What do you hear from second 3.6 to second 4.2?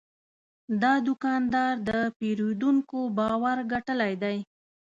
ګټلی